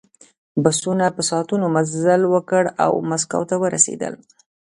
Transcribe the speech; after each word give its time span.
بسونو 0.63 1.07
په 1.15 1.21
ساعتونو 1.29 1.65
مزل 1.75 2.21
وکړ 2.33 2.63
او 2.85 2.91
مسکو 3.09 3.41
ته 3.49 3.55
ورسېدل 3.63 4.13